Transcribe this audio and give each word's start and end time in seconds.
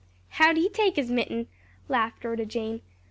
"How'd 0.29 0.57
he 0.57 0.67
take 0.67 0.95
his 0.95 1.11
mitten?" 1.11 1.47
laughed 1.87 2.23
Rhoda 2.23 2.43
Jane. 2.47 2.81